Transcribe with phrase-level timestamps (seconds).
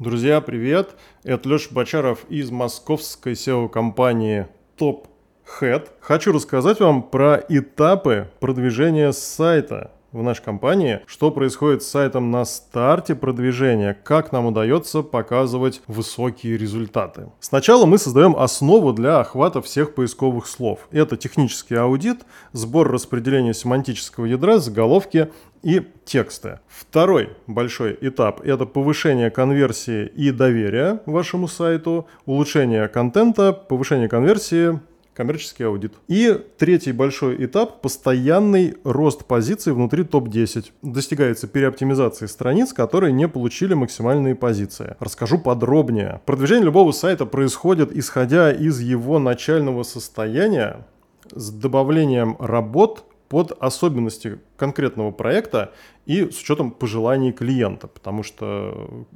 [0.00, 0.96] Друзья, привет!
[1.24, 4.46] Это Леша Бочаров из московской SEO-компании
[4.78, 5.08] Top
[5.60, 5.88] Head.
[6.00, 12.44] Хочу рассказать вам про этапы продвижения сайта в нашей компании, что происходит с сайтом на
[12.44, 17.30] старте продвижения, как нам удается показывать высокие результаты.
[17.38, 20.88] Сначала мы создаем основу для охвата всех поисковых слов.
[20.90, 22.22] Это технический аудит,
[22.52, 25.30] сбор распределения семантического ядра, заголовки
[25.62, 26.60] и тексты.
[26.68, 34.80] Второй большой этап– это повышение конверсии и доверия вашему сайту, улучшение контента, повышение конверсии,
[35.14, 35.92] коммерческий аудит.
[36.08, 40.72] И третий большой этап– постоянный рост позиций внутри топ-10.
[40.82, 44.96] Достигается переоптимизации страниц, которые не получили максимальные позиции.
[44.98, 46.22] Расскажу подробнее.
[46.24, 50.86] Продвижение любого сайта происходит исходя из его начального состояния
[51.32, 55.72] с добавлением работ под особенности конкретного проекта
[56.04, 57.86] и с учетом пожеланий клиента.
[57.86, 59.06] Потому что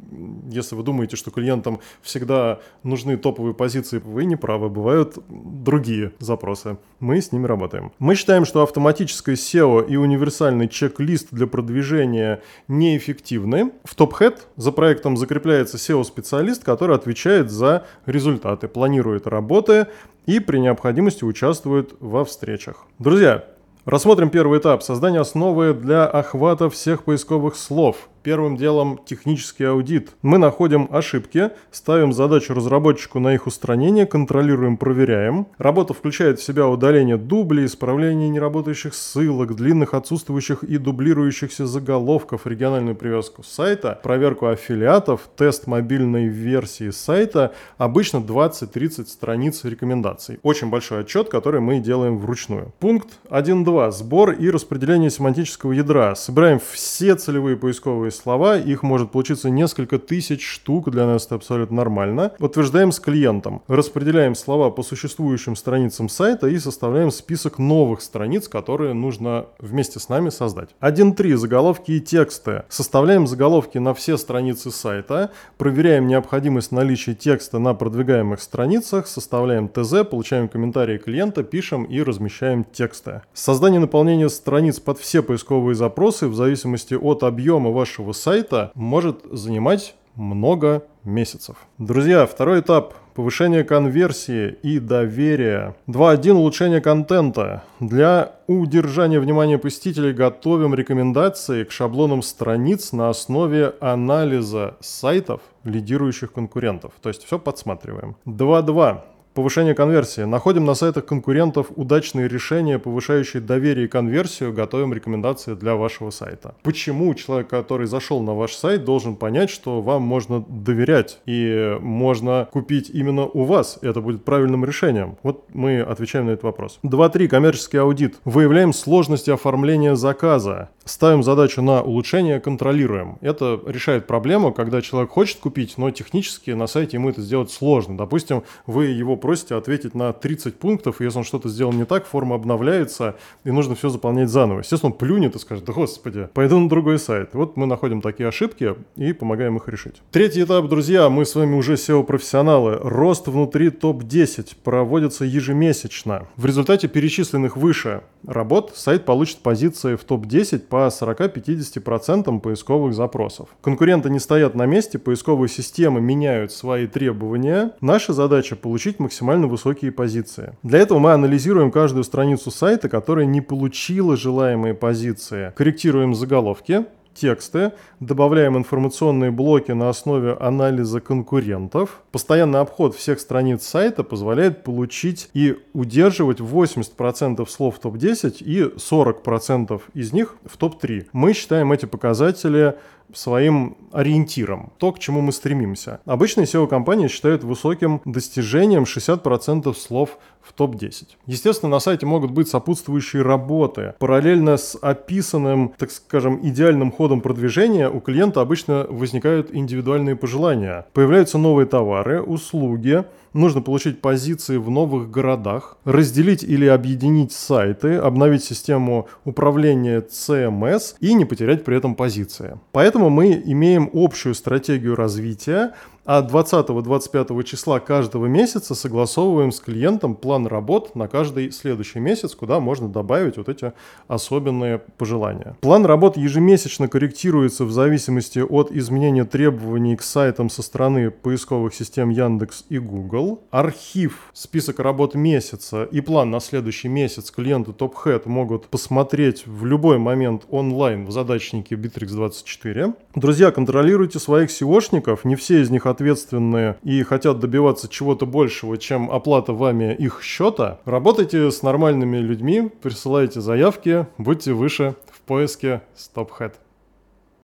[0.48, 6.78] если вы думаете, что клиентам всегда нужны топовые позиции, вы не правы, бывают другие запросы.
[7.00, 7.90] Мы с ними работаем.
[7.98, 13.72] Мы считаем, что автоматическое SEO и универсальный чек-лист для продвижения неэффективны.
[13.82, 19.88] В TopHead за проектом закрепляется SEO-специалист, который отвечает за результаты, планирует работы
[20.26, 22.86] и при необходимости участвует во встречах.
[23.00, 23.44] Друзья,
[23.84, 30.12] Рассмотрим первый этап– создание основы для охвата всех поисковых слов– Первым делом технический аудит.
[30.22, 35.46] Мы находим ошибки, ставим задачу разработчику на их устранение, контролируем, проверяем.
[35.58, 42.96] Работа включает в себя удаление дублей, исправление неработающих ссылок, длинных отсутствующих и дублирующихся заголовков, региональную
[42.96, 50.38] привязку сайта, проверку аффилиатов, тест мобильной версии сайта, обычно 20-30 страниц рекомендаций.
[50.42, 52.72] Очень большой отчет, который мы делаем вручную.
[52.80, 53.92] Пункт 1.2.
[53.92, 56.14] Сбор и распределение семантического ядра.
[56.14, 61.76] Собираем все целевые поисковые слова, их может получиться несколько тысяч штук, для нас это абсолютно
[61.76, 62.32] нормально.
[62.38, 68.94] Утверждаем с клиентом, распределяем слова по существующим страницам сайта и составляем список новых страниц, которые
[68.94, 70.70] нужно вместе с нами создать.
[70.80, 71.36] 1.3.
[71.36, 72.64] Заголовки и тексты.
[72.68, 80.04] Составляем заголовки на все страницы сайта, проверяем необходимость наличия текста на продвигаемых страницах, составляем ТЗ,
[80.08, 83.22] получаем комментарии клиента, пишем и размещаем тексты.
[83.32, 89.20] Создание наполнения страниц под все поисковые запросы в зависимости от объема вашего вашего сайта может
[89.30, 91.56] занимать много месяцев.
[91.78, 95.74] Друзья, второй этап– повышение конверсии и доверия.
[95.88, 97.62] 2.1– улучшение контента.
[97.80, 106.92] Для удержания внимания посетителей готовим рекомендации к шаблонам страниц на основе анализа сайтов лидирующих конкурентов.
[107.02, 108.16] То есть все подсматриваем.
[108.26, 109.00] 2.2
[109.34, 110.20] Повышение конверсии.
[110.20, 116.54] Находим на сайтах конкурентов удачные решения, повышающие доверие и конверсию, готовим рекомендации для вашего сайта.
[116.62, 122.48] Почему человек, который зашел на ваш сайт, должен понять, что вам можно доверять и можно
[122.52, 123.80] купить именно у вас?
[123.82, 125.18] Это будет правильным решением.
[125.24, 126.78] Вот мы отвечаем на этот вопрос.
[126.84, 127.26] 2.3.
[127.26, 128.20] Коммерческий аудит.
[128.24, 130.70] Выявляем сложности оформления заказа.
[130.84, 133.18] Ставим задачу на улучшение, контролируем.
[133.20, 137.96] Это решает проблему, когда человек хочет купить, но технически на сайте ему это сделать сложно.
[137.96, 142.04] Допустим, вы его просите ответить на 30 пунктов, и если он что-то сделал не так,
[142.04, 144.58] форма обновляется, и нужно все заполнять заново.
[144.58, 147.30] Естественно, он плюнет и скажет, да господи, пойду на другой сайт.
[147.32, 150.02] Вот мы находим такие ошибки и помогаем их решить.
[150.10, 152.78] Третий этап, друзья, мы с вами уже SEO-профессионалы.
[152.82, 156.26] Рост внутри топ-10 проводится ежемесячно.
[156.36, 163.48] В результате перечисленных выше работ сайт получит позиции в топ-10 по 40-50% поисковых запросов.
[163.62, 167.72] Конкуренты не стоят на месте, поисковые системы меняют свои требования.
[167.80, 170.54] Наша задача получить максимально высокие позиции.
[170.64, 175.52] Для этого мы анализируем каждую страницу сайта, которая не получила желаемые позиции.
[175.54, 176.84] Корректируем заголовки,
[177.14, 177.70] тексты,
[178.00, 182.02] добавляем информационные блоки на основе анализа конкурентов.
[182.10, 189.80] Постоянный обход всех страниц сайта позволяет получить и удерживать 80% слов в топ-10 и 40%
[189.94, 191.06] из них в топ-3.
[191.12, 192.74] Мы считаем эти показатели
[193.12, 196.00] своим ориентиром, то, к чему мы стремимся.
[196.04, 201.08] Обычные SEO-компании считают высоким достижением 60% слов в топ-10.
[201.26, 203.94] Естественно, на сайте могут быть сопутствующие работы.
[203.98, 210.86] Параллельно с описанным, так скажем, идеальным ходом продвижения у клиента обычно возникают индивидуальные пожелания.
[210.92, 213.04] Появляются новые товары, услуги,
[213.34, 221.12] нужно получить позиции в новых городах, разделить или объединить сайты, обновить систему управления CMS и
[221.14, 222.58] не потерять при этом позиции.
[222.72, 225.72] Поэтому Поэтому мы имеем общую стратегию развития,
[226.04, 232.60] а 20-25 числа каждого месяца согласовываем с клиентом план работ на каждый следующий месяц, куда
[232.60, 233.72] можно добавить вот эти
[234.06, 235.56] особенные пожелания.
[235.60, 242.10] План работ ежемесячно корректируется в зависимости от изменения требований к сайтам со стороны поисковых систем
[242.10, 243.42] Яндекс и Google.
[243.50, 249.98] Архив, список работ месяца и план на следующий месяц клиенты TopHead могут посмотреть в любой
[249.98, 252.94] момент онлайн в задачнике Bittrex24.
[253.14, 259.10] Друзья, контролируйте своих SEOшников, не все из них ответственные и хотят добиваться чего-то большего, чем
[259.10, 266.52] оплата вами их счета, работайте с нормальными людьми, присылайте заявки, будьте выше в поиске StopHead.